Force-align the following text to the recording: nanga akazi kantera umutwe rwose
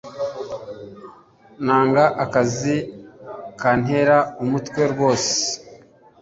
nanga 1.65 2.03
akazi 2.23 2.75
kantera 3.59 4.17
umutwe 4.43 4.81
rwose 4.91 5.33